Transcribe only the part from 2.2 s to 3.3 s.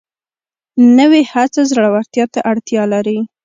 ته اړتیا لري